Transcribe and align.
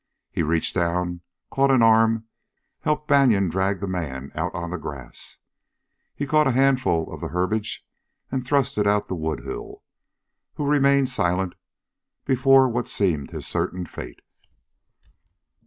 He 0.31 0.41
reached 0.41 0.73
down, 0.73 1.21
caught 1.51 1.69
an 1.69 1.83
arm 1.83 2.11
and 2.15 2.23
helped 2.79 3.07
Banion 3.07 3.49
drag 3.49 3.79
the 3.81 3.87
man 3.87 4.31
out 4.33 4.51
on 4.55 4.71
the 4.71 4.79
grass. 4.79 5.37
He 6.15 6.25
caught 6.25 6.47
off 6.47 6.53
a 6.55 6.57
handful 6.57 7.13
of 7.13 7.21
herbage 7.21 7.85
and 8.31 8.43
thrust 8.43 8.79
it 8.79 8.87
out 8.87 9.09
to 9.09 9.13
Woodhull, 9.13 9.83
who 10.55 10.65
remained 10.67 11.09
silent 11.09 11.53
before 12.25 12.67
what 12.67 12.87
seemed 12.87 13.29
his 13.29 13.45
certain 13.45 13.85
fate. 13.85 14.23